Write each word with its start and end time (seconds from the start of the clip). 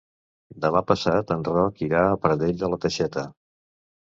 Demà 0.63 0.79
passat 0.91 1.33
en 1.35 1.45
Roc 1.49 1.83
irà 1.89 2.01
a 2.07 2.17
Pradell 2.25 2.57
de 2.65 2.71
la 2.73 2.81
Teixeta. 2.89 3.29